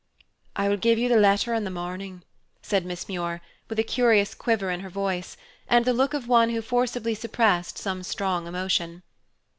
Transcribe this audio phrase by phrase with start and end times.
[0.55, 2.23] "I will give you the letter in the morning,"
[2.63, 6.49] said Miss Muir, with a curious quiver in her voice, and the look of one
[6.49, 9.03] who forcibly suppressed some strong emotion.